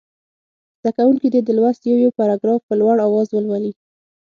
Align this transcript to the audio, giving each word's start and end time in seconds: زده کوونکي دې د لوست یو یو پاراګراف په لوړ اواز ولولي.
زده 0.79 0.91
کوونکي 0.97 1.27
دې 1.33 1.41
د 1.43 1.49
لوست 1.57 1.81
یو 1.83 1.97
یو 2.05 2.15
پاراګراف 2.19 2.61
په 2.67 2.73
لوړ 2.81 2.95
اواز 3.07 3.27
ولولي. 3.31 3.71